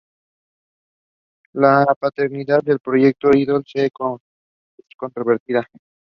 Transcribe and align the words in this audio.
La 1.53 1.85
paternidad 1.99 2.63
del 2.63 2.79
proyecto 2.79 3.29
Ido 3.37 3.61
es 3.75 3.89
controvertida. 4.97 5.69